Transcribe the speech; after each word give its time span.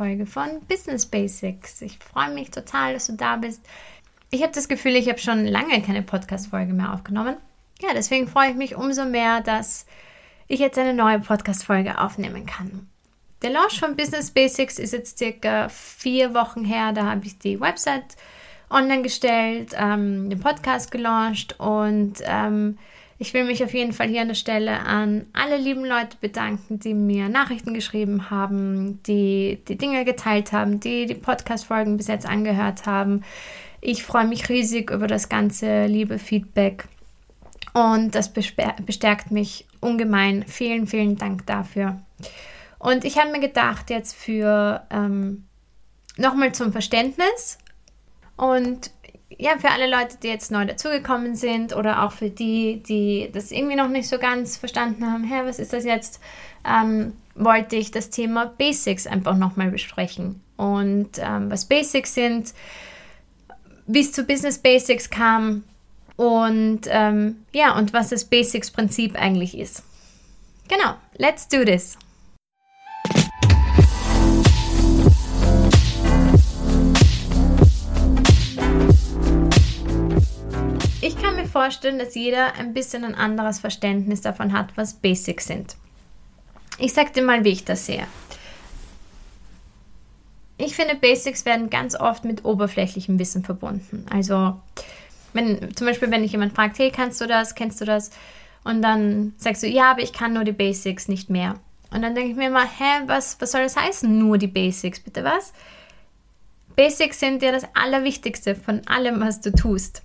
Folge 0.00 0.24
von 0.24 0.62
Business 0.66 1.04
Basics. 1.04 1.82
Ich 1.82 1.98
freue 1.98 2.32
mich 2.32 2.50
total, 2.50 2.94
dass 2.94 3.08
du 3.08 3.12
da 3.16 3.36
bist. 3.36 3.60
Ich 4.30 4.40
habe 4.40 4.50
das 4.50 4.66
Gefühl, 4.66 4.96
ich 4.96 5.10
habe 5.10 5.18
schon 5.18 5.44
lange 5.44 5.82
keine 5.82 6.00
Podcast-Folge 6.00 6.72
mehr 6.72 6.94
aufgenommen. 6.94 7.36
Ja, 7.82 7.90
deswegen 7.92 8.26
freue 8.26 8.48
ich 8.48 8.56
mich 8.56 8.76
umso 8.76 9.04
mehr, 9.04 9.42
dass 9.42 9.84
ich 10.48 10.58
jetzt 10.58 10.78
eine 10.78 10.94
neue 10.94 11.20
Podcast-Folge 11.20 11.98
aufnehmen 11.98 12.46
kann. 12.46 12.88
Der 13.42 13.50
Launch 13.50 13.78
von 13.78 13.94
Business 13.94 14.30
Basics 14.30 14.78
ist 14.78 14.94
jetzt 14.94 15.18
circa 15.18 15.68
vier 15.68 16.32
Wochen 16.32 16.64
her. 16.64 16.94
Da 16.94 17.04
habe 17.04 17.26
ich 17.26 17.38
die 17.38 17.60
Website 17.60 18.16
online 18.70 19.02
gestellt, 19.02 19.74
ähm, 19.76 20.30
den 20.30 20.40
Podcast 20.40 20.90
gelauncht 20.90 21.60
und 21.60 22.22
ähm, 22.22 22.78
ich 23.20 23.34
will 23.34 23.44
mich 23.44 23.62
auf 23.62 23.74
jeden 23.74 23.92
Fall 23.92 24.08
hier 24.08 24.22
an 24.22 24.28
der 24.28 24.34
Stelle 24.34 24.80
an 24.80 25.26
alle 25.34 25.58
lieben 25.58 25.84
Leute 25.84 26.16
bedanken, 26.22 26.80
die 26.80 26.94
mir 26.94 27.28
Nachrichten 27.28 27.74
geschrieben 27.74 28.30
haben, 28.30 29.02
die 29.02 29.60
die 29.68 29.76
Dinge 29.76 30.06
geteilt 30.06 30.52
haben, 30.52 30.80
die 30.80 31.04
die 31.04 31.14
Podcast-Folgen 31.14 31.98
bis 31.98 32.06
jetzt 32.06 32.24
angehört 32.24 32.86
haben. 32.86 33.22
Ich 33.82 34.04
freue 34.04 34.26
mich 34.26 34.48
riesig 34.48 34.90
über 34.90 35.06
das 35.06 35.28
ganze 35.28 35.84
liebe 35.84 36.18
Feedback 36.18 36.88
und 37.74 38.14
das 38.14 38.32
bestärkt 38.32 39.30
mich 39.30 39.66
ungemein. 39.80 40.46
Vielen, 40.46 40.86
vielen 40.86 41.18
Dank 41.18 41.44
dafür. 41.44 42.00
Und 42.78 43.04
ich 43.04 43.18
habe 43.18 43.32
mir 43.32 43.40
gedacht, 43.40 43.90
jetzt 43.90 44.16
für 44.16 44.86
ähm, 44.90 45.44
nochmal 46.16 46.52
zum 46.52 46.72
Verständnis 46.72 47.58
und 48.38 48.90
ja, 49.38 49.58
für 49.58 49.70
alle 49.70 49.88
Leute, 49.88 50.16
die 50.22 50.28
jetzt 50.28 50.50
neu 50.50 50.64
dazugekommen 50.66 51.34
sind 51.36 51.74
oder 51.74 52.04
auch 52.04 52.12
für 52.12 52.30
die, 52.30 52.82
die 52.82 53.30
das 53.32 53.50
irgendwie 53.52 53.76
noch 53.76 53.88
nicht 53.88 54.08
so 54.08 54.18
ganz 54.18 54.56
verstanden 54.56 55.10
haben, 55.10 55.24
hä, 55.24 55.42
was 55.44 55.58
ist 55.58 55.72
das 55.72 55.84
jetzt, 55.84 56.20
ähm, 56.68 57.14
wollte 57.34 57.76
ich 57.76 57.90
das 57.90 58.10
Thema 58.10 58.46
Basics 58.46 59.06
einfach 59.06 59.36
nochmal 59.36 59.70
besprechen. 59.70 60.42
Und 60.56 61.10
ähm, 61.18 61.50
was 61.50 61.64
Basics 61.64 62.14
sind, 62.14 62.52
wie 63.86 64.00
es 64.00 64.12
zu 64.12 64.24
Business 64.24 64.58
Basics 64.58 65.08
kam 65.08 65.64
und 66.16 66.82
ähm, 66.88 67.46
ja, 67.52 67.76
und 67.78 67.92
was 67.92 68.10
das 68.10 68.24
Basics-Prinzip 68.26 69.16
eigentlich 69.16 69.56
ist. 69.56 69.82
Genau, 70.68 70.94
let's 71.16 71.48
do 71.48 71.64
this. 71.64 71.96
Vorstellen, 81.60 81.98
dass 81.98 82.14
jeder 82.14 82.54
ein 82.54 82.72
bisschen 82.72 83.04
ein 83.04 83.14
anderes 83.14 83.60
Verständnis 83.60 84.22
davon 84.22 84.54
hat, 84.54 84.68
was 84.76 84.94
Basics 84.94 85.46
sind. 85.46 85.76
Ich 86.78 86.94
sage 86.94 87.10
dir 87.10 87.22
mal, 87.22 87.44
wie 87.44 87.50
ich 87.50 87.66
das 87.66 87.84
sehe. 87.84 88.06
Ich 90.56 90.74
finde, 90.74 90.94
Basics 90.94 91.44
werden 91.44 91.68
ganz 91.68 91.94
oft 91.94 92.24
mit 92.24 92.46
oberflächlichem 92.46 93.18
Wissen 93.18 93.44
verbunden. 93.44 94.06
Also, 94.08 94.58
wenn 95.34 95.76
zum 95.76 95.86
Beispiel, 95.86 96.10
wenn 96.10 96.22
dich 96.22 96.32
jemand 96.32 96.54
fragt, 96.54 96.78
hey, 96.78 96.90
kannst 96.90 97.20
du 97.20 97.26
das, 97.26 97.54
kennst 97.54 97.78
du 97.82 97.84
das? 97.84 98.10
Und 98.64 98.80
dann 98.80 99.34
sagst 99.36 99.62
du, 99.62 99.66
ja, 99.66 99.90
aber 99.90 100.00
ich 100.00 100.14
kann 100.14 100.32
nur 100.32 100.44
die 100.44 100.52
Basics, 100.52 101.08
nicht 101.08 101.28
mehr. 101.28 101.56
Und 101.90 102.00
dann 102.00 102.14
denke 102.14 102.30
ich 102.30 102.36
mir 102.36 102.48
mal, 102.48 102.64
hä, 102.64 103.02
was, 103.04 103.38
was 103.38 103.52
soll 103.52 103.64
das 103.64 103.76
heißen, 103.76 104.18
nur 104.18 104.38
die 104.38 104.46
Basics, 104.46 105.00
bitte 105.00 105.24
was? 105.24 105.52
Basics 106.74 107.20
sind 107.20 107.42
ja 107.42 107.52
das 107.52 107.66
Allerwichtigste 107.74 108.54
von 108.54 108.80
allem, 108.86 109.20
was 109.20 109.42
du 109.42 109.52
tust. 109.52 110.00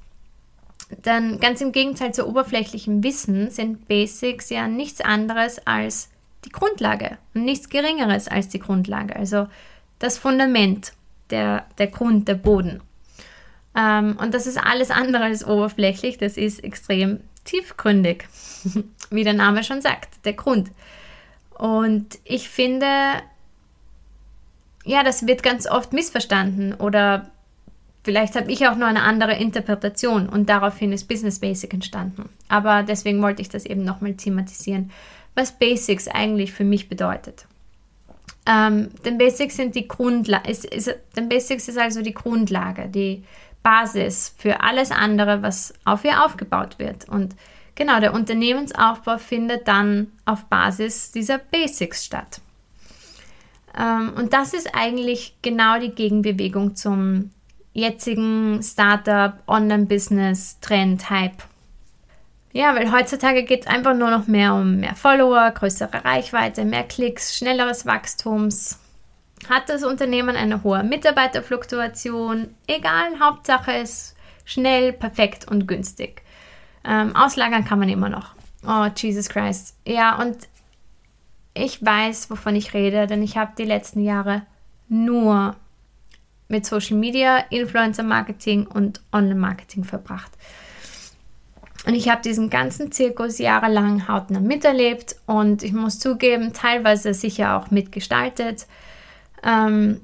Dann 1.01 1.39
ganz 1.39 1.61
im 1.61 1.71
Gegenteil 1.71 2.13
zu 2.13 2.27
oberflächlichem 2.27 3.03
Wissen 3.03 3.49
sind 3.49 3.87
Basics 3.87 4.49
ja 4.49 4.67
nichts 4.67 5.01
anderes 5.01 5.65
als 5.65 6.09
die 6.45 6.51
Grundlage 6.51 7.17
und 7.33 7.43
nichts 7.43 7.69
Geringeres 7.69 8.27
als 8.27 8.49
die 8.49 8.59
Grundlage. 8.59 9.15
Also 9.15 9.47
das 9.99 10.17
Fundament, 10.17 10.93
der, 11.31 11.65
der 11.77 11.87
Grund, 11.87 12.27
der 12.27 12.35
Boden. 12.35 12.81
Ähm, 13.75 14.17
und 14.21 14.33
das 14.33 14.45
ist 14.45 14.57
alles 14.57 14.91
andere 14.91 15.23
als 15.23 15.45
oberflächlich, 15.45 16.17
das 16.17 16.37
ist 16.37 16.63
extrem 16.63 17.19
tiefgründig, 17.45 18.27
wie 19.09 19.23
der 19.23 19.33
Name 19.33 19.63
schon 19.63 19.81
sagt, 19.81 20.25
der 20.25 20.33
Grund. 20.33 20.71
Und 21.57 22.19
ich 22.23 22.49
finde, 22.49 22.87
ja, 24.83 25.03
das 25.03 25.25
wird 25.25 25.41
ganz 25.41 25.67
oft 25.67 25.93
missverstanden 25.93 26.73
oder 26.73 27.31
Vielleicht 28.05 28.35
habe 28.35 28.51
ich 28.51 28.67
auch 28.67 28.75
nur 28.75 28.87
eine 28.87 29.01
andere 29.01 29.33
Interpretation 29.33 30.29
und 30.29 30.47
daraufhin 30.47 30.93
ist 30.93 31.07
Business 31.07 31.39
Basic 31.39 31.73
entstanden. 31.73 32.29
Aber 32.47 32.83
deswegen 32.83 33.19
wollte 33.19 33.41
ich 33.41 33.49
das 33.49 33.65
eben 33.65 33.83
nochmal 33.83 34.13
thematisieren, 34.13 34.91
was 35.33 35.57
Basics 35.57 36.07
eigentlich 36.07 36.53
für 36.53 36.65
mich 36.65 36.87
bedeutet. 36.87 37.47
Ähm, 38.45 38.91
denn 39.03 39.17
Basics 39.17 39.55
sind 39.55 39.73
die 39.73 39.87
Grundlage, 39.87 40.51
ist, 40.51 40.65
ist, 40.65 40.95
denn 41.15 41.29
Basics 41.29 41.67
ist 41.67 41.79
also 41.79 42.03
die 42.03 42.13
Grundlage, 42.13 42.89
die 42.89 43.23
Basis 43.63 44.35
für 44.37 44.61
alles 44.61 44.91
andere, 44.91 45.41
was 45.41 45.73
auf 45.83 46.05
ihr 46.05 46.23
aufgebaut 46.23 46.77
wird. 46.77 47.09
Und 47.09 47.35
genau, 47.73 47.99
der 47.99 48.13
Unternehmensaufbau 48.13 49.17
findet 49.17 49.67
dann 49.67 50.11
auf 50.25 50.45
Basis 50.45 51.11
dieser 51.11 51.39
Basics 51.39 52.05
statt. 52.05 52.39
Ähm, 53.75 54.13
und 54.15 54.31
das 54.33 54.53
ist 54.53 54.75
eigentlich 54.75 55.37
genau 55.41 55.79
die 55.79 55.89
Gegenbewegung 55.89 56.75
zum 56.75 57.31
jetzigen 57.75 58.63
Startup, 58.63 59.33
Online-Business, 59.47 60.59
Trend, 60.61 61.09
Hype. 61.09 61.43
Ja, 62.53 62.73
weil 62.73 62.91
heutzutage 62.91 63.43
geht 63.43 63.61
es 63.61 63.67
einfach 63.67 63.93
nur 63.93 64.09
noch 64.09 64.27
mehr 64.27 64.53
um 64.53 64.77
mehr 64.77 64.95
Follower, 64.95 65.51
größere 65.51 66.05
Reichweite, 66.05 66.63
mehr 66.63 66.83
Klicks, 66.83 67.37
schnelleres 67.37 67.85
Wachstums. 67.85 68.79
Hat 69.49 69.67
das 69.67 69.83
Unternehmen 69.83 70.37
eine 70.37 70.63
hohe 70.63 70.83
Mitarbeiterfluktuation? 70.83 72.55
Egal, 72.65 73.19
Hauptsache 73.19 73.73
ist 73.73 74.15
schnell, 74.45 74.93
perfekt 74.93 75.45
und 75.51 75.67
günstig. 75.67 76.21
Ähm, 76.85 77.13
auslagern 77.13 77.65
kann 77.65 77.79
man 77.79 77.89
immer 77.89 78.07
noch. 78.07 78.35
Oh, 78.65 78.87
Jesus 78.95 79.27
Christ. 79.27 79.75
Ja, 79.85 80.17
und 80.21 80.37
ich 81.53 81.83
weiß, 81.83 82.29
wovon 82.29 82.55
ich 82.55 82.73
rede, 82.73 83.05
denn 83.05 83.21
ich 83.21 83.35
habe 83.35 83.51
die 83.57 83.65
letzten 83.65 84.01
Jahre 84.01 84.43
nur 84.87 85.57
mit 86.47 86.65
Social 86.65 86.97
Media, 86.97 87.37
Influencer 87.49 88.03
Marketing 88.03 88.67
und 88.67 89.01
Online 89.11 89.35
Marketing 89.35 89.83
verbracht. 89.83 90.31
Und 91.85 91.93
ich 91.93 92.09
habe 92.09 92.21
diesen 92.21 92.49
ganzen 92.49 92.91
Zirkus 92.91 93.37
jahrelang 93.37 94.07
hautnah 94.07 94.39
miterlebt 94.39 95.17
und 95.27 95.61
ich 95.61 95.73
muss 95.73 95.99
zugeben, 95.99 96.51
teilweise 96.53 97.13
sicher 97.13 97.57
auch 97.57 97.69
mitgestaltet. 97.69 98.65
Ähm, 99.43 100.01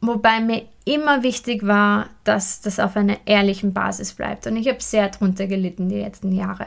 wobei 0.00 0.40
mir 0.40 0.62
immer 0.86 1.22
wichtig 1.22 1.66
war, 1.66 2.08
dass 2.24 2.62
das 2.62 2.78
auf 2.78 2.96
einer 2.96 3.18
ehrlichen 3.26 3.74
Basis 3.74 4.14
bleibt. 4.14 4.46
Und 4.46 4.56
ich 4.56 4.68
habe 4.68 4.80
sehr 4.80 5.10
drunter 5.10 5.46
gelitten 5.46 5.90
die 5.90 6.00
letzten 6.00 6.32
Jahre. 6.32 6.66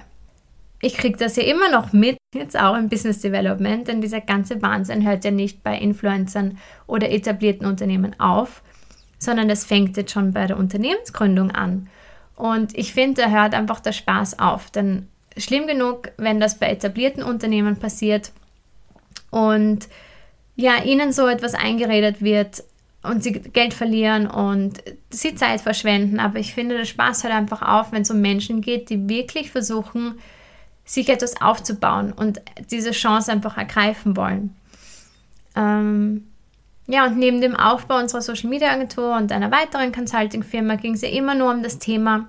Ich 0.82 0.96
kriege 0.96 1.18
das 1.18 1.36
ja 1.36 1.44
immer 1.44 1.72
noch 1.72 1.92
mit, 1.94 2.18
jetzt 2.34 2.60
auch 2.60 2.76
im 2.76 2.90
Business 2.90 3.22
Development, 3.22 3.88
denn 3.88 4.02
dieser 4.02 4.22
ganze 4.22 4.62
Wahnsinn 4.62 5.08
hört 5.08 5.26
ja 5.26 5.32
nicht 5.32 5.64
bei 5.64 5.78
Influencern 5.78 6.58
oder 6.88 7.12
etablierten 7.12 7.66
Unternehmen 7.66 8.20
auf, 8.20 8.62
sondern 9.20 9.48
das 9.48 9.66
fängt 9.66 9.98
jetzt 9.98 10.12
schon 10.12 10.32
bei 10.32 10.48
der 10.48 10.58
Unternehmensgründung 10.58 11.52
an. 11.52 11.88
Und 12.36 12.78
ich 12.78 12.94
finde, 12.94 13.24
da 13.24 13.30
hört 13.30 13.54
einfach 13.54 13.80
der 13.80 13.92
Spaß 13.92 14.40
auf. 14.40 14.70
Denn 14.72 15.08
schlimm 15.38 15.68
genug, 15.68 16.12
wenn 16.18 16.40
das 16.40 16.60
bei 16.60 16.70
etablierten 16.70 17.24
Unternehmen 17.24 17.78
passiert 17.78 18.32
und 19.32 19.88
ja, 20.56 20.84
ihnen 20.84 21.12
so 21.12 21.28
etwas 21.28 21.56
eingeredet 21.56 22.22
wird 22.22 22.64
und 23.02 23.24
sie 23.24 23.34
Geld 23.34 23.74
verlieren 23.74 24.28
und 24.28 24.84
sie 25.10 25.36
Zeit 25.36 25.62
verschwenden. 25.62 26.20
Aber 26.20 26.40
ich 26.40 26.54
finde, 26.54 26.78
der 26.78 26.86
Spaß 26.86 27.24
hört 27.24 27.34
einfach 27.34 27.62
auf, 27.62 27.92
wenn 27.92 28.04
es 28.04 28.12
um 28.12 28.22
Menschen 28.22 28.62
geht, 28.62 28.90
die 28.90 29.10
wirklich 29.10 29.52
versuchen, 29.52 30.20
sich 30.86 31.10
etwas 31.10 31.42
aufzubauen 31.42 32.12
und 32.12 32.42
diese 32.72 32.92
Chance 32.92 33.32
einfach 33.32 33.58
ergreifen 33.58 34.18
wollen. 34.18 34.56
Ähm, 35.56 36.28
ja, 36.88 37.06
und 37.06 37.18
neben 37.18 37.40
dem 37.40 37.56
Aufbau 37.56 37.98
unserer 37.98 38.22
Social 38.22 38.50
Media 38.50 38.72
Agentur 38.72 39.16
und 39.16 39.32
einer 39.32 39.52
weiteren 39.52 39.92
Consulting-Firma 39.92 40.76
ging 40.76 40.96
es 40.96 41.02
ja 41.02 41.10
immer 41.10 41.36
nur 41.36 41.52
um 41.52 41.64
das 41.64 41.80
Thema 41.80 42.28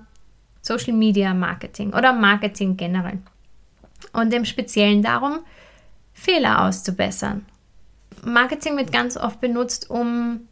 Social 0.61 0.93
Media 0.93 1.33
Marketing 1.33 1.93
oder 1.93 2.13
Marketing 2.13 2.77
generell. 2.77 3.19
Und 4.13 4.33
im 4.33 4.45
Speziellen 4.45 5.03
darum, 5.03 5.39
Fehler 6.13 6.63
auszubessern. 6.63 7.45
Marketing 8.23 8.77
wird 8.77 8.91
ganz 8.91 9.17
oft 9.17 9.41
benutzt, 9.41 9.89
um 9.89 10.47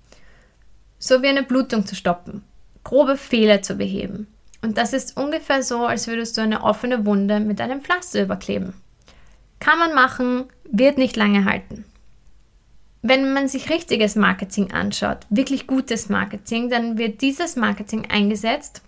so 1.00 1.22
wie 1.22 1.28
eine 1.28 1.44
Blutung 1.44 1.86
zu 1.86 1.96
stoppen, 1.96 2.44
grobe 2.84 3.18
Fehler 3.18 3.62
zu 3.62 3.76
beheben. 3.76 4.28
Und 4.63 4.77
das 4.77 4.94
ist 4.94 5.18
ungefähr 5.18 5.62
so, 5.62 5.86
als 5.86 6.07
würdest 6.07 6.38
du 6.38 6.42
eine 6.42 6.63
offene 6.63 7.06
Wunde 7.06 7.42
mit 7.42 7.60
einem 7.60 7.81
Pflaster 7.81 8.24
überkleben. 8.24 8.74
Kann 9.60 9.77
man 9.77 9.94
machen, 9.94 10.45
wird 10.63 10.98
nicht 10.98 11.18
lange 11.18 11.44
halten. 11.44 11.83
Wenn 13.01 13.33
man 13.33 13.50
sich 13.50 13.69
richtiges 13.69 14.15
Marketing 14.15 14.71
anschaut, 14.71 15.27
wirklich 15.30 15.68
gutes 15.68 16.07
Marketing, 16.07 16.69
dann 16.69 16.98
wird 16.98 17.21
dieses 17.21 17.57
Marketing 17.57 18.10
eingesetzt, 18.10 18.81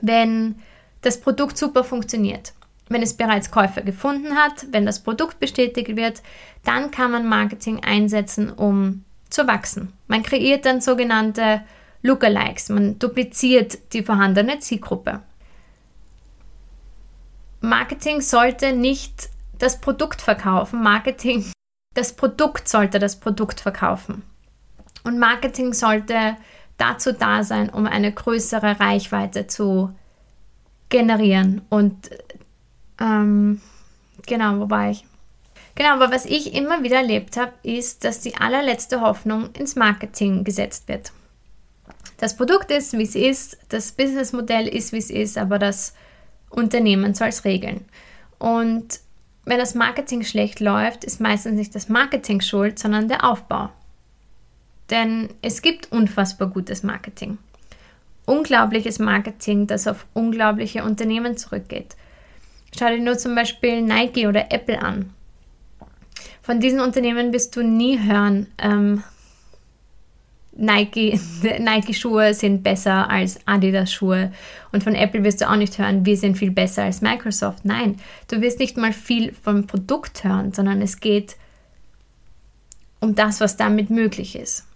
wenn 0.00 0.54
das 1.02 1.20
Produkt 1.20 1.58
super 1.58 1.82
funktioniert. 1.82 2.52
Wenn 2.88 3.02
es 3.02 3.16
bereits 3.16 3.50
Käufer 3.50 3.82
gefunden 3.82 4.36
hat, 4.36 4.66
wenn 4.70 4.86
das 4.86 5.02
Produkt 5.02 5.40
bestätigt 5.40 5.96
wird, 5.96 6.22
dann 6.64 6.92
kann 6.92 7.10
man 7.10 7.28
Marketing 7.28 7.82
einsetzen, 7.82 8.52
um 8.52 9.04
zu 9.30 9.48
wachsen. 9.48 9.92
Man 10.06 10.22
kreiert 10.22 10.64
dann 10.64 10.80
sogenannte 10.80 11.62
Lookalikes, 12.06 12.68
man 12.68 12.98
dupliziert 12.98 13.92
die 13.92 14.02
vorhandene 14.02 14.58
Zielgruppe. 14.60 15.22
Marketing 17.60 18.20
sollte 18.20 18.72
nicht 18.72 19.28
das 19.58 19.80
Produkt 19.80 20.22
verkaufen, 20.22 20.82
Marketing, 20.82 21.44
das 21.94 22.14
Produkt 22.14 22.68
sollte 22.68 22.98
das 22.98 23.18
Produkt 23.18 23.60
verkaufen. 23.60 24.22
Und 25.04 25.18
Marketing 25.18 25.72
sollte 25.72 26.36
dazu 26.78 27.12
da 27.12 27.42
sein, 27.42 27.70
um 27.70 27.86
eine 27.86 28.12
größere 28.12 28.80
Reichweite 28.80 29.46
zu 29.46 29.94
generieren. 30.88 31.62
Und 31.70 32.10
ähm, 33.00 33.60
genau, 34.26 34.60
wo 34.60 34.70
war 34.70 34.90
ich? 34.90 35.04
Genau, 35.74 35.90
aber 35.90 36.10
was 36.10 36.24
ich 36.24 36.54
immer 36.54 36.82
wieder 36.82 36.96
erlebt 36.96 37.36
habe, 37.36 37.52
ist, 37.62 38.04
dass 38.04 38.20
die 38.20 38.36
allerletzte 38.36 39.00
Hoffnung 39.00 39.50
ins 39.52 39.76
Marketing 39.76 40.42
gesetzt 40.42 40.88
wird. 40.88 41.12
Das 42.18 42.36
Produkt 42.36 42.70
ist, 42.70 42.96
wie 42.96 43.02
es 43.02 43.14
ist, 43.14 43.58
das 43.68 43.92
Businessmodell 43.92 44.66
ist, 44.68 44.92
wie 44.92 44.98
es 44.98 45.10
ist, 45.10 45.36
aber 45.36 45.58
das 45.58 45.94
Unternehmen 46.48 47.14
soll 47.14 47.28
es 47.28 47.44
regeln. 47.44 47.84
Und 48.38 49.00
wenn 49.44 49.58
das 49.58 49.74
Marketing 49.74 50.24
schlecht 50.24 50.60
läuft, 50.60 51.04
ist 51.04 51.20
meistens 51.20 51.54
nicht 51.54 51.74
das 51.74 51.88
Marketing 51.88 52.40
schuld, 52.40 52.78
sondern 52.78 53.08
der 53.08 53.24
Aufbau. 53.24 53.70
Denn 54.90 55.28
es 55.42 55.62
gibt 55.62 55.92
unfassbar 55.92 56.48
gutes 56.48 56.82
Marketing. 56.82 57.38
Unglaubliches 58.24 58.98
Marketing, 58.98 59.66
das 59.66 59.86
auf 59.86 60.06
unglaubliche 60.14 60.84
Unternehmen 60.84 61.36
zurückgeht. 61.36 61.96
Schau 62.76 62.88
dir 62.88 62.98
nur 62.98 63.18
zum 63.18 63.34
Beispiel 63.34 63.82
Nike 63.82 64.26
oder 64.26 64.52
Apple 64.52 64.80
an. 64.80 65.10
Von 66.42 66.60
diesen 66.60 66.80
Unternehmen 66.80 67.32
wirst 67.32 67.56
du 67.56 67.62
nie 67.62 67.98
hören, 68.00 68.46
ähm, 68.58 69.02
Nike, 70.56 71.18
Nike-Schuhe 71.58 72.34
sind 72.34 72.62
besser 72.62 73.10
als 73.10 73.38
Adidas-Schuhe. 73.46 74.32
Und 74.72 74.82
von 74.82 74.94
Apple 74.94 75.22
wirst 75.24 75.40
du 75.40 75.50
auch 75.50 75.56
nicht 75.56 75.78
hören, 75.78 76.06
wir 76.06 76.16
sind 76.16 76.38
viel 76.38 76.50
besser 76.50 76.84
als 76.84 77.02
Microsoft. 77.02 77.64
Nein, 77.64 77.96
du 78.28 78.40
wirst 78.40 78.58
nicht 78.58 78.76
mal 78.76 78.92
viel 78.92 79.32
vom 79.32 79.66
Produkt 79.66 80.24
hören, 80.24 80.52
sondern 80.52 80.82
es 80.82 81.00
geht 81.00 81.36
um 83.00 83.14
das, 83.14 83.40
was 83.40 83.56
damit 83.56 83.90
möglich 83.90 84.36
ist. 84.36 84.66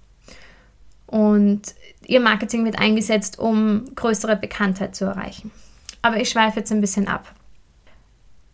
Und 1.06 1.74
ihr 2.06 2.20
Marketing 2.20 2.64
wird 2.64 2.78
eingesetzt, 2.78 3.38
um 3.38 3.86
größere 3.94 4.36
Bekanntheit 4.36 4.94
zu 4.94 5.06
erreichen. 5.06 5.50
Aber 6.02 6.20
ich 6.20 6.30
schweife 6.30 6.60
jetzt 6.60 6.70
ein 6.70 6.80
bisschen 6.80 7.08
ab. 7.08 7.34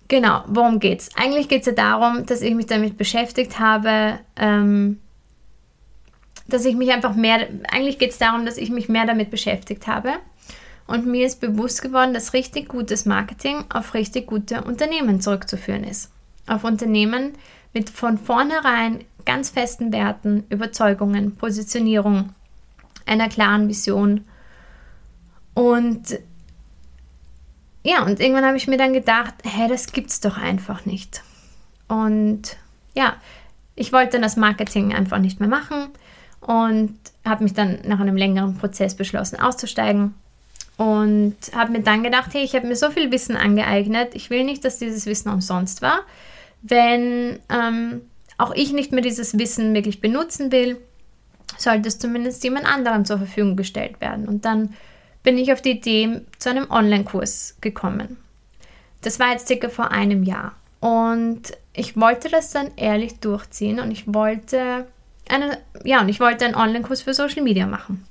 Genau, 0.08 0.44
worum 0.46 0.78
geht's? 0.78 1.10
Eigentlich 1.16 1.48
geht 1.48 1.60
es 1.60 1.66
ja 1.66 1.72
darum, 1.72 2.26
dass 2.26 2.40
ich 2.40 2.54
mich 2.54 2.66
damit 2.66 2.96
beschäftigt 2.96 3.58
habe, 3.58 4.20
ähm, 4.36 5.00
dass 6.48 6.64
ich 6.64 6.76
mich 6.76 6.92
einfach 6.92 7.14
mehr, 7.14 7.48
eigentlich 7.70 7.98
geht 7.98 8.10
es 8.10 8.18
darum, 8.18 8.46
dass 8.46 8.56
ich 8.56 8.70
mich 8.70 8.88
mehr 8.88 9.06
damit 9.06 9.30
beschäftigt 9.30 9.86
habe. 9.86 10.14
Und 10.86 11.06
mir 11.06 11.26
ist 11.26 11.40
bewusst 11.40 11.82
geworden, 11.82 12.14
dass 12.14 12.32
richtig 12.32 12.68
gutes 12.68 13.06
Marketing 13.06 13.64
auf 13.70 13.94
richtig 13.94 14.28
gute 14.28 14.62
Unternehmen 14.62 15.20
zurückzuführen 15.20 15.82
ist. 15.82 16.10
Auf 16.46 16.62
Unternehmen 16.62 17.32
mit 17.74 17.90
von 17.90 18.18
vornherein 18.18 19.04
ganz 19.24 19.50
festen 19.50 19.92
Werten, 19.92 20.44
Überzeugungen, 20.48 21.34
Positionierung, 21.34 22.30
einer 23.04 23.28
klaren 23.28 23.68
Vision. 23.68 24.24
Und 25.54 26.20
ja, 27.82 28.04
und 28.04 28.20
irgendwann 28.20 28.44
habe 28.44 28.56
ich 28.56 28.68
mir 28.68 28.78
dann 28.78 28.92
gedacht, 28.92 29.34
hä, 29.42 29.66
das 29.68 29.92
gibt's 29.92 30.20
doch 30.20 30.36
einfach 30.36 30.86
nicht. 30.86 31.22
Und 31.88 32.56
ja, 32.94 33.16
ich 33.74 33.92
wollte 33.92 34.20
das 34.20 34.36
Marketing 34.36 34.94
einfach 34.94 35.18
nicht 35.18 35.40
mehr 35.40 35.48
machen 35.48 35.88
und 36.46 36.96
habe 37.24 37.42
mich 37.42 37.54
dann 37.54 37.80
nach 37.84 37.98
einem 37.98 38.16
längeren 38.16 38.56
Prozess 38.56 38.94
beschlossen 38.94 39.40
auszusteigen 39.40 40.14
und 40.76 41.36
habe 41.54 41.72
mir 41.72 41.80
dann 41.80 42.04
gedacht, 42.04 42.32
hey, 42.34 42.44
ich 42.44 42.54
habe 42.54 42.66
mir 42.66 42.76
so 42.76 42.90
viel 42.90 43.10
Wissen 43.10 43.36
angeeignet, 43.36 44.14
ich 44.14 44.30
will 44.30 44.44
nicht, 44.44 44.64
dass 44.64 44.78
dieses 44.78 45.06
Wissen 45.06 45.30
umsonst 45.30 45.82
war. 45.82 46.00
Wenn 46.62 47.40
ähm, 47.48 48.02
auch 48.38 48.54
ich 48.54 48.72
nicht 48.72 48.92
mehr 48.92 49.02
dieses 49.02 49.38
Wissen 49.38 49.74
wirklich 49.74 50.00
benutzen 50.00 50.52
will, 50.52 50.78
sollte 51.58 51.88
es 51.88 51.98
zumindest 51.98 52.44
jemand 52.44 52.66
anderem 52.66 53.04
zur 53.04 53.18
Verfügung 53.18 53.56
gestellt 53.56 54.00
werden. 54.00 54.28
Und 54.28 54.44
dann 54.44 54.74
bin 55.24 55.38
ich 55.38 55.52
auf 55.52 55.62
die 55.62 55.72
Idee 55.72 56.20
zu 56.38 56.50
einem 56.50 56.70
Online-Kurs 56.70 57.56
gekommen. 57.60 58.18
Das 59.02 59.18
war 59.18 59.32
jetzt 59.32 59.48
circa 59.48 59.68
vor 59.68 59.90
einem 59.90 60.22
Jahr. 60.22 60.54
Und 60.78 61.42
ich 61.72 61.98
wollte 61.98 62.28
das 62.28 62.50
dann 62.50 62.70
ehrlich 62.76 63.18
durchziehen 63.18 63.80
und 63.80 63.90
ich 63.90 64.12
wollte 64.12 64.86
eine, 65.28 65.58
ja, 65.84 66.00
und 66.00 66.08
ich 66.08 66.20
wollte 66.20 66.44
einen 66.44 66.54
Online-Kurs 66.54 67.02
für 67.02 67.14
Social 67.14 67.42
Media 67.42 67.66
machen. 67.66 68.04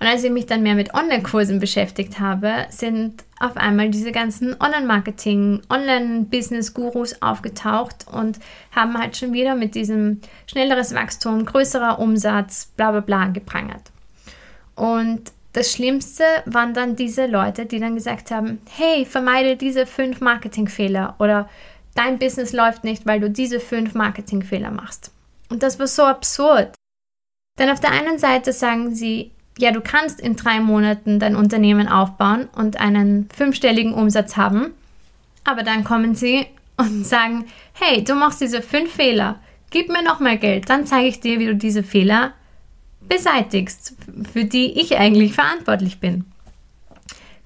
Und 0.00 0.06
als 0.08 0.24
ich 0.24 0.30
mich 0.30 0.46
dann 0.46 0.62
mehr 0.62 0.74
mit 0.74 0.92
Online-Kursen 0.92 1.60
beschäftigt 1.60 2.18
habe, 2.20 2.66
sind 2.68 3.24
auf 3.38 3.56
einmal 3.56 3.90
diese 3.90 4.12
ganzen 4.12 4.54
Online-Marketing, 4.60 5.62
Online-Business-Gurus 5.70 7.22
aufgetaucht 7.22 8.06
und 8.10 8.38
haben 8.74 8.98
halt 8.98 9.16
schon 9.16 9.32
wieder 9.32 9.54
mit 9.54 9.74
diesem 9.74 10.20
schnelleres 10.46 10.94
Wachstum, 10.94 11.46
größerer 11.46 11.98
Umsatz, 12.00 12.66
bla 12.76 12.90
bla 12.90 13.00
bla 13.00 13.26
geprangert. 13.28 13.92
Und 14.74 15.32
das 15.54 15.72
Schlimmste 15.72 16.24
waren 16.46 16.74
dann 16.74 16.96
diese 16.96 17.26
Leute, 17.26 17.64
die 17.64 17.78
dann 17.78 17.94
gesagt 17.94 18.32
haben, 18.32 18.60
hey, 18.68 19.06
vermeide 19.06 19.56
diese 19.56 19.86
fünf 19.86 20.20
Marketingfehler 20.20 21.14
oder 21.20 21.48
dein 21.94 22.18
Business 22.18 22.52
läuft 22.52 22.82
nicht, 22.82 23.06
weil 23.06 23.20
du 23.20 23.30
diese 23.30 23.60
fünf 23.60 23.94
Marketingfehler 23.94 24.72
machst. 24.72 25.13
Und 25.54 25.62
das 25.62 25.78
war 25.78 25.86
so 25.86 26.02
absurd. 26.02 26.74
Denn 27.60 27.70
auf 27.70 27.78
der 27.78 27.92
einen 27.92 28.18
Seite 28.18 28.52
sagen 28.52 28.92
sie, 28.92 29.30
ja, 29.56 29.70
du 29.70 29.80
kannst 29.80 30.20
in 30.20 30.34
drei 30.34 30.58
Monaten 30.58 31.20
dein 31.20 31.36
Unternehmen 31.36 31.86
aufbauen 31.86 32.48
und 32.56 32.80
einen 32.80 33.28
fünfstelligen 33.32 33.94
Umsatz 33.94 34.36
haben. 34.36 34.74
Aber 35.44 35.62
dann 35.62 35.84
kommen 35.84 36.16
sie 36.16 36.48
und 36.76 37.06
sagen, 37.06 37.44
hey, 37.72 38.02
du 38.02 38.16
machst 38.16 38.40
diese 38.40 38.62
fünf 38.62 38.94
Fehler, 38.94 39.38
gib 39.70 39.90
mir 39.90 40.02
nochmal 40.02 40.38
Geld, 40.38 40.68
dann 40.68 40.88
zeige 40.88 41.06
ich 41.06 41.20
dir, 41.20 41.38
wie 41.38 41.46
du 41.46 41.54
diese 41.54 41.84
Fehler 41.84 42.32
beseitigst, 43.08 43.94
für 44.32 44.44
die 44.44 44.80
ich 44.80 44.98
eigentlich 44.98 45.34
verantwortlich 45.34 46.00
bin. 46.00 46.24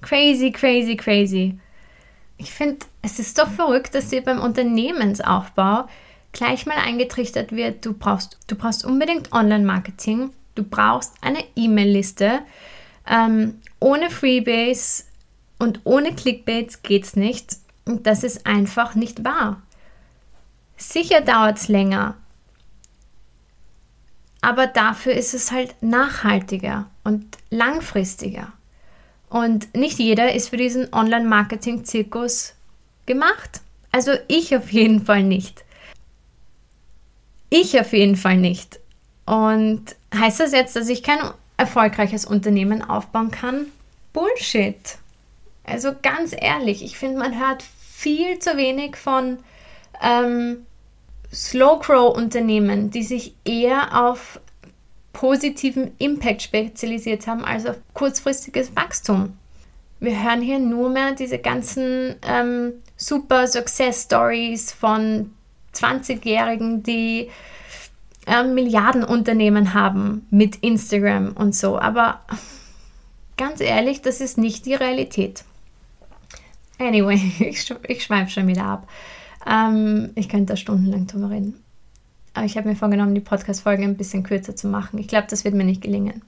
Crazy, 0.01 0.51
crazy, 0.51 0.95
crazy. 0.95 1.59
Ich 2.37 2.49
finde, 2.49 2.87
es 3.03 3.19
ist 3.19 3.37
doch 3.37 3.51
verrückt, 3.51 3.93
dass 3.93 4.09
sie 4.09 4.21
beim 4.21 4.39
Unternehmensaufbau 4.39 5.87
gleich 6.31 6.65
mal 6.65 6.77
eingetrichtert 6.77 7.51
wird, 7.51 7.85
du 7.85 7.93
brauchst, 7.93 8.37
du 8.47 8.55
brauchst 8.55 8.85
unbedingt 8.85 9.31
Online-Marketing, 9.31 10.31
du 10.55 10.63
brauchst 10.63 11.13
eine 11.21 11.43
E-Mail-Liste. 11.55 12.39
Ähm, 13.07 13.61
ohne 13.79 14.09
Freebase 14.09 15.03
und 15.57 15.81
ohne 15.83 16.13
Clickbaits 16.13 16.83
geht 16.83 17.05
es 17.05 17.15
nicht. 17.15 17.57
Und 17.85 18.05
das 18.05 18.23
ist 18.23 18.45
einfach 18.45 18.95
nicht 18.95 19.23
wahr. 19.23 19.61
Sicher 20.77 21.21
dauert 21.21 21.57
es 21.57 21.67
länger, 21.67 22.15
aber 24.41 24.67
dafür 24.67 25.13
ist 25.13 25.33
es 25.33 25.51
halt 25.51 25.75
nachhaltiger 25.81 26.89
und 27.03 27.37
langfristiger. 27.49 28.53
Und 29.29 29.75
nicht 29.75 29.99
jeder 29.99 30.33
ist 30.33 30.49
für 30.49 30.57
diesen 30.57 30.93
Online-Marketing-Zirkus 30.93 32.53
gemacht. 33.05 33.61
Also 33.91 34.11
ich 34.27 34.55
auf 34.55 34.71
jeden 34.71 35.05
Fall 35.05 35.23
nicht. 35.23 35.63
Ich 37.49 37.79
auf 37.79 37.93
jeden 37.93 38.15
Fall 38.15 38.37
nicht. 38.37 38.79
Und 39.25 39.95
heißt 40.13 40.39
das 40.39 40.51
jetzt, 40.51 40.75
dass 40.75 40.89
ich 40.89 41.03
kein 41.03 41.19
erfolgreiches 41.57 42.25
Unternehmen 42.25 42.81
aufbauen 42.81 43.31
kann? 43.31 43.67
Bullshit. 44.13 44.97
Also 45.65 45.91
ganz 46.01 46.35
ehrlich, 46.35 46.83
ich 46.83 46.97
finde, 46.97 47.19
man 47.19 47.39
hört 47.39 47.63
viel 47.63 48.39
zu 48.39 48.57
wenig 48.57 48.95
von 48.95 49.37
ähm, 50.01 50.65
Slow-Grow-Unternehmen, 51.33 52.89
die 52.91 53.03
sich 53.03 53.35
eher 53.45 54.03
auf 54.05 54.39
positiven 55.13 55.91
Impact 55.97 56.41
spezialisiert 56.41 57.27
haben 57.27 57.43
als 57.43 57.65
auf 57.65 57.75
kurzfristiges 57.93 58.75
Wachstum. 58.75 59.37
Wir 59.99 60.23
hören 60.23 60.41
hier 60.41 60.59
nur 60.59 60.89
mehr 60.89 61.11
diese 61.11 61.39
ganzen 61.39 62.15
ähm, 62.25 62.73
super 62.95 63.47
Success 63.47 64.03
Stories 64.03 64.71
von 64.71 65.33
20-Jährigen, 65.73 66.83
die 66.83 67.29
äh, 68.25 68.43
Milliardenunternehmen 68.43 69.73
haben 69.73 70.27
mit 70.29 70.57
Instagram 70.57 71.33
und 71.33 71.55
so. 71.55 71.79
Aber 71.79 72.21
ganz 73.37 73.61
ehrlich, 73.61 74.01
das 74.01 74.21
ist 74.21 74.37
nicht 74.37 74.65
die 74.65 74.75
Realität. 74.75 75.43
Anyway, 76.77 77.15
ich, 77.39 77.73
ich 77.87 78.03
schweife 78.03 78.31
schon 78.31 78.47
wieder 78.47 78.65
ab. 78.65 78.87
Ähm, 79.47 80.11
ich 80.15 80.29
könnte 80.29 80.53
da 80.53 80.55
stundenlang 80.55 81.07
drüber 81.07 81.29
reden. 81.29 81.63
Aber 82.33 82.45
ich 82.45 82.57
habe 82.57 82.69
mir 82.69 82.75
vorgenommen, 82.75 83.15
die 83.15 83.21
Podcast-Folge 83.21 83.83
ein 83.83 83.97
bisschen 83.97 84.23
kürzer 84.23 84.55
zu 84.55 84.67
machen. 84.67 84.99
Ich 84.99 85.07
glaube, 85.07 85.27
das 85.29 85.43
wird 85.43 85.55
mir 85.55 85.65
nicht 85.65 85.81
gelingen. 85.81 86.21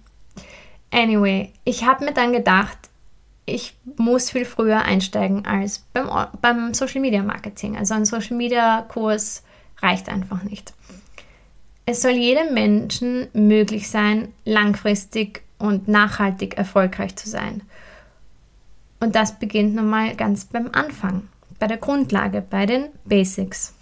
Anyway, 0.91 1.53
ich 1.63 1.85
habe 1.85 2.03
mir 2.03 2.13
dann 2.13 2.33
gedacht, 2.33 2.77
ich 3.45 3.75
muss 3.97 4.29
viel 4.29 4.45
früher 4.45 4.83
einsteigen 4.83 5.45
als 5.45 5.79
beim, 5.93 6.09
beim 6.41 6.73
Social 6.73 7.01
Media 7.01 7.23
Marketing. 7.23 7.77
Also 7.77 7.93
ein 7.93 8.05
Social 8.05 8.37
Media 8.37 8.83
Kurs 8.87 9.43
reicht 9.81 10.09
einfach 10.09 10.43
nicht. 10.43 10.73
Es 11.85 12.01
soll 12.01 12.11
jedem 12.11 12.53
Menschen 12.53 13.27
möglich 13.33 13.89
sein, 13.89 14.29
langfristig 14.45 15.43
und 15.57 15.87
nachhaltig 15.87 16.57
erfolgreich 16.57 17.15
zu 17.15 17.29
sein. 17.29 17.63
Und 18.99 19.15
das 19.15 19.39
beginnt 19.39 19.75
nun 19.75 19.89
mal 19.89 20.15
ganz 20.15 20.45
beim 20.45 20.69
Anfang, 20.71 21.27
bei 21.59 21.67
der 21.67 21.77
Grundlage, 21.77 22.43
bei 22.47 22.67
den 22.67 22.85
Basics. 23.05 23.73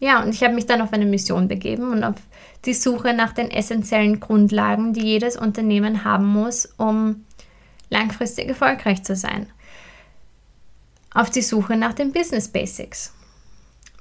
Ja, 0.00 0.22
und 0.22 0.34
ich 0.34 0.42
habe 0.42 0.54
mich 0.54 0.64
dann 0.64 0.80
auf 0.80 0.94
eine 0.94 1.04
Mission 1.04 1.46
begeben 1.46 1.92
und 1.92 2.04
auf 2.04 2.16
die 2.64 2.72
Suche 2.74 3.12
nach 3.12 3.32
den 3.34 3.50
essentiellen 3.50 4.18
Grundlagen, 4.18 4.94
die 4.94 5.02
jedes 5.02 5.36
Unternehmen 5.36 6.04
haben 6.04 6.26
muss, 6.26 6.66
um 6.78 7.24
langfristig 7.90 8.48
erfolgreich 8.48 9.02
zu 9.02 9.14
sein. 9.14 9.46
Auf 11.12 11.30
die 11.30 11.42
Suche 11.42 11.76
nach 11.76 11.92
den 11.92 12.12
Business 12.12 12.48
Basics. 12.48 13.12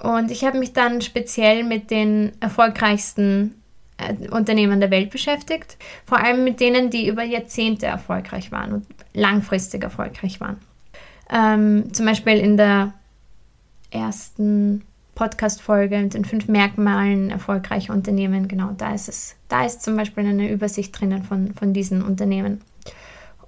Und 0.02 0.32
ich 0.32 0.46
habe 0.46 0.58
mich 0.58 0.74
dann 0.74 1.02
speziell 1.02 1.64
mit 1.64 1.92
den 1.92 2.32
erfolgreichsten 2.40 3.62
äh, 3.98 4.30
Unternehmen 4.30 4.80
der 4.80 4.92
Welt 4.92 5.10
beschäftigt, 5.10 5.78
vor 6.06 6.20
allem 6.20 6.44
mit 6.44 6.60
denen, 6.60 6.90
die 6.90 7.08
über 7.08 7.24
Jahrzehnte 7.24 7.88
erfolgreich 7.88 8.52
waren 8.52 8.74
und 8.74 8.86
langfristig 9.14 9.84
erfolgreich 9.84 10.40
waren. 10.40 10.58
Ähm, 11.30 11.94
zum 11.94 12.06
Beispiel 12.06 12.38
in 12.38 12.56
der 12.58 12.94
ersten 13.92 14.84
Podcast-Folge 15.16 15.98
mit 16.00 16.14
den 16.14 16.24
fünf 16.24 16.48
Merkmalen 16.48 17.30
erfolgreicher 17.30 17.94
Unternehmen, 17.94 18.48
genau, 18.48 18.72
da 18.78 18.94
ist 18.94 19.10
es, 19.10 19.36
da 19.50 19.66
ist 19.66 19.84
zum 19.84 19.98
Beispiel 19.98 20.26
eine 20.26 20.50
Übersicht 20.50 20.98
drinnen 20.98 21.24
von, 21.24 21.54
von 21.56 21.74
diesen 21.74 22.02
Unternehmen. 22.02 22.62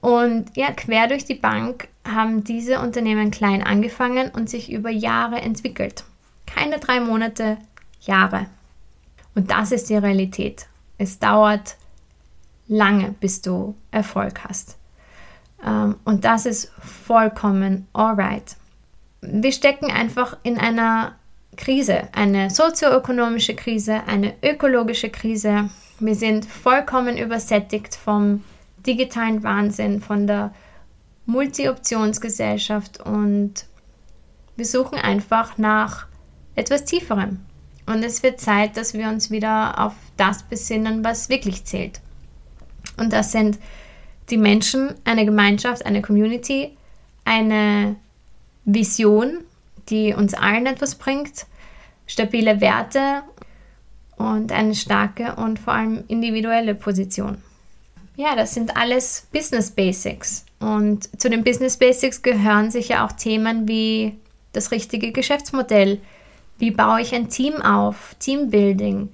Und 0.01 0.57
ja, 0.57 0.71
quer 0.71 1.07
durch 1.07 1.25
die 1.25 1.35
Bank 1.35 1.87
haben 2.05 2.43
diese 2.43 2.79
Unternehmen 2.79 3.31
klein 3.31 3.63
angefangen 3.63 4.31
und 4.31 4.49
sich 4.49 4.71
über 4.71 4.89
Jahre 4.89 5.39
entwickelt. 5.39 6.03
Keine 6.47 6.79
drei 6.79 6.99
Monate, 6.99 7.57
Jahre. 8.01 8.47
Und 9.35 9.51
das 9.51 9.71
ist 9.71 9.89
die 9.89 9.95
Realität. 9.95 10.65
Es 10.97 11.19
dauert 11.19 11.77
lange, 12.67 13.13
bis 13.19 13.41
du 13.41 13.75
Erfolg 13.91 14.43
hast. 14.43 14.77
Ähm, 15.65 15.95
und 16.03 16.25
das 16.25 16.45
ist 16.45 16.71
vollkommen 16.79 17.87
alright. 17.93 18.55
Wir 19.21 19.51
stecken 19.51 19.91
einfach 19.91 20.37
in 20.43 20.57
einer 20.57 21.15
Krise, 21.57 22.07
eine 22.13 22.49
sozioökonomische 22.49 23.55
Krise, 23.55 24.01
eine 24.07 24.33
ökologische 24.41 25.09
Krise. 25.09 25.69
Wir 25.99 26.15
sind 26.15 26.45
vollkommen 26.45 27.17
übersättigt 27.17 27.95
vom 27.95 28.43
digitalen 28.85 29.43
Wahnsinn, 29.43 30.01
von 30.01 30.27
der 30.27 30.53
Multi-Optionsgesellschaft 31.25 32.99
und 32.99 33.65
wir 34.55 34.65
suchen 34.65 34.97
einfach 34.97 35.57
nach 35.57 36.07
etwas 36.55 36.85
Tieferem. 36.85 37.39
Und 37.85 38.03
es 38.03 38.23
wird 38.23 38.39
Zeit, 38.39 38.77
dass 38.77 38.93
wir 38.93 39.07
uns 39.07 39.31
wieder 39.31 39.79
auf 39.79 39.93
das 40.17 40.43
besinnen, 40.43 41.03
was 41.03 41.29
wirklich 41.29 41.65
zählt. 41.65 41.99
Und 42.97 43.13
das 43.13 43.31
sind 43.31 43.59
die 44.29 44.37
Menschen, 44.37 44.93
eine 45.03 45.25
Gemeinschaft, 45.25 45.85
eine 45.85 46.01
Community, 46.01 46.77
eine 47.25 47.95
Vision, 48.65 49.39
die 49.89 50.13
uns 50.13 50.33
allen 50.33 50.65
etwas 50.65 50.95
bringt, 50.95 51.45
stabile 52.05 52.61
Werte 52.61 53.23
und 54.17 54.51
eine 54.51 54.75
starke 54.75 55.35
und 55.35 55.59
vor 55.59 55.73
allem 55.73 56.03
individuelle 56.07 56.75
Position. 56.75 57.41
Ja, 58.15 58.35
das 58.35 58.53
sind 58.53 58.75
alles 58.75 59.27
Business 59.31 59.71
Basics. 59.71 60.45
Und 60.59 61.09
zu 61.19 61.29
den 61.29 61.43
Business 61.43 61.77
Basics 61.77 62.21
gehören 62.21 62.69
sicher 62.69 63.03
auch 63.03 63.11
Themen 63.13 63.67
wie 63.67 64.17
das 64.53 64.71
richtige 64.71 65.11
Geschäftsmodell, 65.11 65.99
wie 66.57 66.71
baue 66.71 67.01
ich 67.01 67.15
ein 67.15 67.29
Team 67.29 67.61
auf, 67.61 68.15
Teambuilding. 68.19 69.09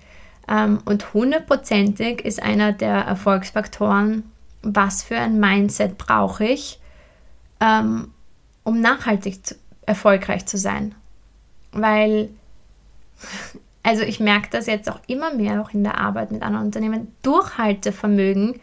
Ähm, 0.49 0.79
und 0.85 1.13
hundertprozentig 1.13 2.25
ist 2.25 2.41
einer 2.41 2.73
der 2.73 2.95
Erfolgsfaktoren, 2.95 4.23
was 4.61 5.03
für 5.03 5.17
ein 5.17 5.39
Mindset 5.39 5.97
brauche 5.97 6.45
ich, 6.45 6.79
ähm, 7.59 8.11
um 8.63 8.81
nachhaltig 8.81 9.39
erfolgreich 9.85 10.45
zu 10.45 10.57
sein. 10.57 10.95
Weil, 11.71 12.29
also 13.83 14.03
ich 14.03 14.19
merke 14.19 14.49
das 14.51 14.65
jetzt 14.65 14.89
auch 14.89 14.99
immer 15.07 15.33
mehr, 15.33 15.61
auch 15.61 15.69
in 15.69 15.83
der 15.83 15.99
Arbeit 15.99 16.31
mit 16.31 16.41
anderen 16.41 16.65
Unternehmen, 16.65 17.15
Durchhaltevermögen 17.21 18.59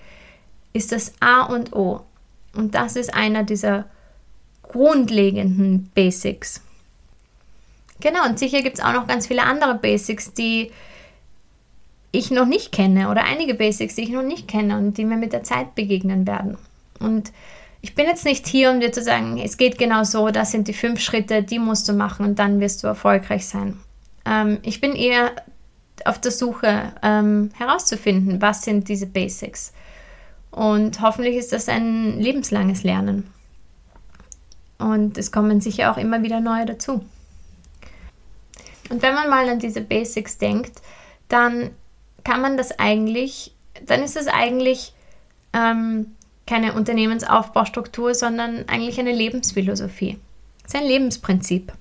ist 0.75 0.93
das 0.93 1.15
A 1.21 1.45
und 1.45 1.73
O. 1.73 2.03
Und 2.55 2.75
das 2.75 2.97
ist 2.97 3.15
einer 3.15 3.43
dieser 3.43 3.87
grundlegenden 4.63 5.91
Basics. 5.95 6.61
Genau, 8.01 8.27
und 8.27 8.39
sicher 8.39 8.61
gibt 8.61 8.79
es 8.79 8.85
auch 8.85 8.93
noch 8.93 9.07
ganz 9.07 9.29
viele 9.29 9.45
andere 9.45 9.77
Basics, 9.77 10.35
die 10.35 10.71
ich 12.13 12.31
noch 12.31 12.47
nicht 12.47 12.73
kenne 12.73 13.09
oder 13.11 13.25
einige 13.25 13.55
Basics, 13.55 13.95
die 13.95 14.03
ich 14.03 14.11
noch 14.11 14.23
nicht 14.23 14.47
kenne 14.47 14.77
und 14.77 14.99
die 14.99 15.05
mir 15.05 15.17
mit 15.17 15.33
der 15.33 15.43
Zeit 15.43 15.75
begegnen 15.75 16.27
werden. 16.27 16.59
Und 17.01 17.33
ich 17.81 17.95
bin 17.95 18.07
jetzt 18.07 18.25
nicht 18.25 18.47
hier, 18.47 18.71
um 18.71 18.81
dir 18.81 18.93
zu 18.93 19.03
sagen, 19.03 19.39
es 19.39 19.57
geht 19.57 19.79
genau 19.79 20.05
so, 20.05 20.31
das 20.31 20.53
sind 20.53 20.69
die 20.69 20.73
fünf 20.73 21.01
Schritte, 21.01 21.43
die 21.43 21.59
musst 21.59 21.89
du 21.89 21.93
machen 21.93 22.25
und 22.25 22.39
dann 22.39 22.61
wirst 22.61 22.83
du 22.83 22.87
erfolgreich 22.87 23.47
sein. 23.47 23.79
Ähm, 24.25 24.59
ich 24.63 24.81
bin 24.81 24.95
eher 24.95 25.33
auf 26.05 26.21
der 26.21 26.31
Suche 26.31 26.93
ähm, 27.03 27.51
herauszufinden, 27.57 28.41
was 28.41 28.63
sind 28.63 28.89
diese 28.89 29.07
Basics. 29.07 29.73
Und 30.55 31.01
hoffentlich 31.01 31.35
ist 31.35 31.53
das 31.53 31.69
ein 31.69 32.21
lebenslanges 32.21 32.85
Lernen. 32.85 33.27
Und 34.79 35.19
es 35.19 35.33
kommen 35.33 35.61
sicher 35.61 35.91
auch 35.91 35.97
immer 35.97 36.23
wieder 36.23 36.39
neue 36.41 36.65
dazu. 36.65 37.05
Und 38.89 39.03
wenn 39.03 39.15
man 39.15 39.29
mal 39.29 39.49
an 39.49 39.59
diese 39.59 39.81
Basics 39.81 40.39
denkt, 40.39 40.81
dann 41.29 41.71
kann 42.23 42.41
man 42.41 42.57
das 42.57 42.79
eigentlich, 42.79 43.53
dann 43.85 44.05
ist 44.05 44.17
es 44.17 44.29
eigentlich 44.29 44.95
ähm, 45.53 46.15
keine 46.47 46.75
Unternehmensaufbaustruktur, 46.75 48.15
sondern 48.15 48.69
eigentlich 48.69 49.01
eine 49.01 49.13
Lebensphilosophie. 49.13 50.19
Es 50.65 50.75
ist 50.75 50.81
ein 50.81 50.87
Lebensprinzip. 50.87 51.73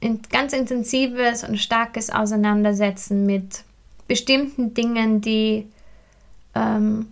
Ein 0.00 0.20
ganz 0.30 0.52
intensives 0.52 1.42
und 1.42 1.58
starkes 1.58 2.10
Auseinandersetzen 2.10 3.26
mit 3.26 3.64
bestimmten 4.06 4.72
Dingen, 4.72 5.20
die 5.20 5.66
ähm, 6.54 7.08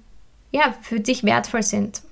ja, 0.57 0.75
für 0.81 1.01
dich 1.01 1.23
wertvoll 1.23 1.63
sind. 1.63 2.03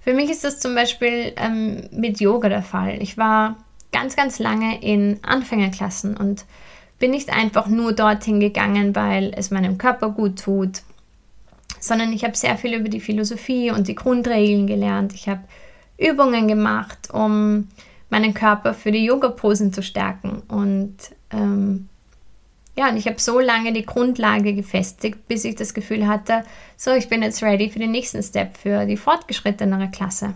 Für 0.00 0.14
mich 0.14 0.30
ist 0.30 0.44
das 0.44 0.58
zum 0.58 0.74
Beispiel 0.74 1.34
ähm, 1.36 1.88
mit 1.92 2.20
Yoga 2.20 2.48
der 2.48 2.62
Fall. 2.62 3.02
Ich 3.02 3.18
war 3.18 3.56
ganz, 3.92 4.16
ganz 4.16 4.38
lange 4.38 4.82
in 4.82 5.18
Anfängerklassen 5.22 6.16
und 6.16 6.46
bin 6.98 7.10
nicht 7.10 7.30
einfach 7.30 7.66
nur 7.66 7.92
dorthin 7.92 8.40
gegangen, 8.40 8.96
weil 8.96 9.32
es 9.36 9.50
meinem 9.50 9.76
Körper 9.76 10.10
gut 10.10 10.38
tut, 10.42 10.82
sondern 11.78 12.12
ich 12.12 12.24
habe 12.24 12.36
sehr 12.36 12.56
viel 12.56 12.74
über 12.74 12.88
die 12.88 13.00
Philosophie 13.00 13.70
und 13.70 13.88
die 13.88 13.94
Grundregeln 13.94 14.66
gelernt. 14.66 15.12
Ich 15.14 15.28
habe 15.28 15.42
Übungen 15.98 16.48
gemacht, 16.48 17.10
um 17.12 17.68
meinen 18.08 18.32
Körper 18.32 18.72
für 18.72 18.92
die 18.92 19.04
Yoga-Posen 19.04 19.72
zu 19.72 19.82
stärken. 19.82 20.42
Und 20.48 20.96
ähm, 21.30 21.88
ja, 22.80 22.88
und 22.88 22.96
ich 22.96 23.06
habe 23.06 23.20
so 23.20 23.40
lange 23.40 23.74
die 23.74 23.84
Grundlage 23.84 24.54
gefestigt, 24.54 25.28
bis 25.28 25.44
ich 25.44 25.54
das 25.54 25.74
Gefühl 25.74 26.06
hatte, 26.06 26.44
so, 26.78 26.92
ich 26.92 27.10
bin 27.10 27.22
jetzt 27.22 27.42
ready 27.42 27.68
für 27.68 27.78
den 27.78 27.90
nächsten 27.90 28.22
Step, 28.22 28.56
für 28.56 28.86
die 28.86 28.96
fortgeschrittenere 28.96 29.90
Klasse. 29.90 30.32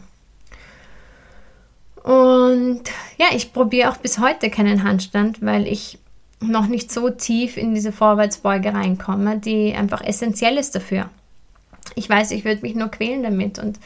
Und 2.02 2.82
ja, 3.16 3.28
ich 3.34 3.54
probiere 3.54 3.90
auch 3.90 3.96
bis 3.96 4.18
heute 4.18 4.50
keinen 4.50 4.84
Handstand, 4.84 5.40
weil 5.40 5.66
ich 5.66 5.98
noch 6.40 6.66
nicht 6.66 6.92
so 6.92 7.08
tief 7.08 7.56
in 7.56 7.74
diese 7.74 7.92
Vorwärtsbeuge 7.92 8.74
reinkomme, 8.74 9.38
die 9.38 9.72
einfach 9.72 10.02
essentiell 10.02 10.58
ist 10.58 10.74
dafür. 10.74 11.08
Ich 11.94 12.10
weiß, 12.10 12.32
ich 12.32 12.44
würde 12.44 12.60
mich 12.60 12.74
nur 12.74 12.90
quälen 12.90 13.22
damit 13.22 13.58
und 13.58 13.80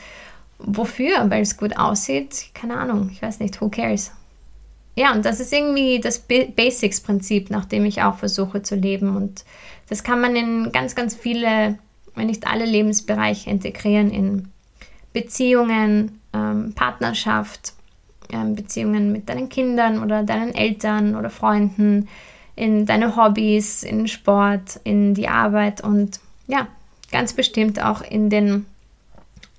wofür? 0.59 1.31
Weil 1.31 1.43
es 1.43 1.57
gut 1.57 1.77
aussieht? 1.79 2.47
Keine 2.55 2.77
Ahnung, 2.77 3.11
ich 3.12 3.23
weiß 3.23 3.38
nicht, 3.38 3.61
who 3.61 3.69
cares? 3.69 4.11
Ja, 4.99 5.12
und 5.12 5.25
das 5.25 5.38
ist 5.38 5.52
irgendwie 5.52 6.00
das 6.00 6.19
Basics-Prinzip, 6.19 7.50
nach 7.50 7.67
dem 7.67 7.85
ich 7.85 8.02
auch 8.02 8.17
versuche 8.17 8.64
zu 8.64 8.75
leben. 8.75 9.14
Und 9.14 9.45
das 9.88 10.02
kann 10.02 10.21
man 10.21 10.35
in 10.35 10.73
ganz, 10.73 10.97
ganz 10.97 11.14
viele, 11.14 11.78
wenn 12.17 12.26
nicht 12.26 12.49
alle 12.49 12.64
Lebensbereiche 12.64 13.49
integrieren, 13.49 14.11
in 14.11 14.49
Beziehungen, 15.12 16.21
ähm, 16.33 16.73
Partnerschaft, 16.75 17.75
ähm, 18.33 18.57
Beziehungen 18.57 19.12
mit 19.12 19.28
deinen 19.28 19.49
Kindern 19.49 20.02
oder 20.02 20.25
deinen 20.25 20.52
Eltern 20.52 21.14
oder 21.14 21.31
Freunden, 21.31 22.09
in 22.57 22.85
deine 22.85 23.14
Hobbys, 23.14 23.85
in 23.85 24.09
Sport, 24.09 24.81
in 24.83 25.14
die 25.14 25.28
Arbeit 25.28 25.81
und 25.81 26.19
ja, 26.49 26.67
ganz 27.12 27.35
bestimmt 27.35 27.81
auch 27.81 28.02
in 28.02 28.31
den 28.31 28.67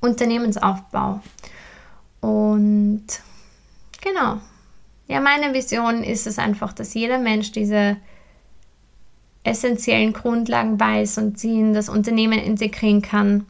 Unternehmensaufbau. 0.01 1.22
Und 2.19 3.05
genau, 4.01 4.41
ja, 5.09 5.19
meine 5.19 5.55
Vision 5.55 6.03
ist 6.03 6.27
es 6.27 6.37
einfach, 6.37 6.71
dass 6.71 6.93
jeder 6.93 7.17
Mensch 7.17 7.51
diese 7.51 7.97
essentiellen 9.43 10.13
Grundlagen 10.13 10.79
weiß 10.79 11.17
und 11.17 11.39
sie 11.39 11.59
in 11.59 11.73
das 11.73 11.89
Unternehmen 11.89 12.37
integrieren 12.37 13.01
kann, 13.01 13.47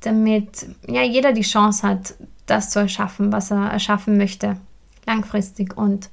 damit 0.00 0.66
ja, 0.86 1.02
jeder 1.02 1.32
die 1.32 1.42
Chance 1.42 1.86
hat, 1.86 2.14
das 2.46 2.70
zu 2.70 2.78
erschaffen, 2.78 3.32
was 3.32 3.50
er 3.50 3.70
erschaffen 3.70 4.16
möchte, 4.16 4.56
langfristig 5.04 5.76
und 5.76 6.10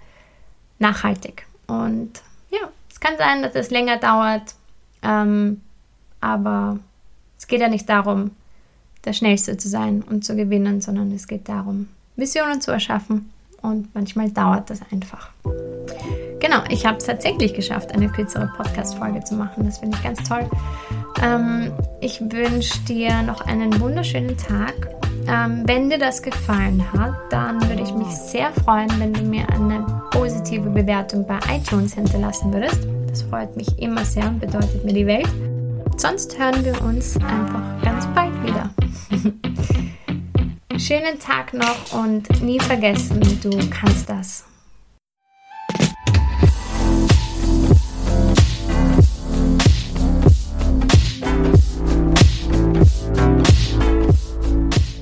nachhaltig. 0.80 1.46
Und 1.68 2.24
ja, 2.50 2.68
es 2.90 3.00
kann 3.00 3.18
sein, 3.20 3.44
dass 3.44 3.54
es 3.54 3.70
länger 3.70 3.98
dauert. 3.98 4.56
Ähm, 5.04 5.62
aber 6.22 6.80
es 7.38 7.46
geht 7.46 7.62
ja 7.62 7.68
nicht 7.68 7.88
darum, 7.88 8.32
der 9.06 9.14
Schnellste 9.14 9.58
zu 9.58 9.70
sein 9.70 10.02
und 10.02 10.26
zu 10.26 10.36
gewinnen, 10.36 10.82
sondern 10.82 11.12
es 11.12 11.28
geht 11.28 11.48
darum, 11.48 11.88
Visionen 12.16 12.62
zu 12.62 12.72
erschaffen 12.72 13.30
und 13.66 13.94
manchmal 13.94 14.30
dauert 14.30 14.70
das 14.70 14.80
einfach. 14.92 15.30
Genau, 16.40 16.60
ich 16.70 16.86
habe 16.86 16.98
es 16.98 17.06
tatsächlich 17.06 17.54
geschafft, 17.54 17.92
eine 17.94 18.08
kürzere 18.10 18.52
Podcast-Folge 18.56 19.24
zu 19.24 19.36
machen. 19.36 19.66
Das 19.66 19.80
finde 19.80 19.98
ich 19.98 20.04
ganz 20.04 20.28
toll. 20.28 20.48
Ähm, 21.24 21.72
ich 22.02 22.22
wünsche 22.22 22.80
dir 22.82 23.22
noch 23.24 23.42
einen 23.42 23.80
wunderschönen 23.80 24.38
Tag. 24.38 24.90
Ähm, 25.28 25.64
wenn 25.66 25.90
dir 25.90 25.98
das 25.98 26.22
gefallen 26.22 26.84
hat, 26.94 27.16
dann 27.32 27.60
würde 27.68 27.82
ich 27.82 27.94
mich 27.94 28.10
sehr 28.10 28.52
freuen, 28.52 28.90
wenn 29.00 29.14
du 29.14 29.22
mir 29.22 29.50
eine 29.50 29.86
positive 30.12 30.70
Bewertung 30.70 31.26
bei 31.26 31.40
iTunes 31.52 31.96
hinterlassen 31.96 32.54
würdest. 32.54 32.88
Das 33.10 33.24
freut 33.24 33.56
mich 33.58 33.80
immer 33.80 34.06
sehr 34.06 34.28
und 34.28 34.40
bedeutet 34.40 34.86
mir 34.86 34.94
die 34.94 35.08
Welt. 35.08 35.30
Sonst 35.98 36.38
hören 36.38 36.64
wir 36.64 36.80
uns 36.84 37.16
einfach 37.18 37.82
ganz 37.82 38.06
bald 38.14 38.34
wieder. 38.44 38.70
Schönen 40.78 41.18
Tag 41.20 41.54
noch 41.54 41.94
und 41.94 42.42
nie 42.42 42.60
vergessen, 42.60 43.22
du 43.42 43.50
kannst 43.70 44.10
das. 44.10 44.44